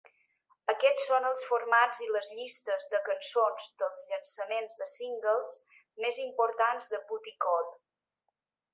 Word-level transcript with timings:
Aquests 0.71 1.03
són 1.09 1.27
els 1.31 1.43
formats 1.49 2.01
i 2.05 2.09
les 2.15 2.29
llistes 2.39 2.87
de 2.95 3.03
cançons 3.11 3.69
dels 3.83 4.03
llançaments 4.09 4.83
de 4.83 4.91
singles 4.97 5.57
més 6.07 6.23
importants 6.29 6.95
de 6.97 7.07
"Bootie 7.13 7.39
Call". 7.49 7.75